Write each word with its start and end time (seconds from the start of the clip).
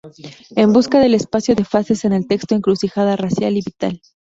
En 0.55 0.73
busca 0.73 0.99
del 0.99 1.13
espacio 1.13 1.53
de 1.53 1.63
fases" 1.63 2.05
en 2.05 2.13
el 2.13 2.25
texto 2.25 2.55
"Encrucijada 2.55 3.15
racional 3.17 3.57
y 3.57 3.61
vital". 3.61 4.01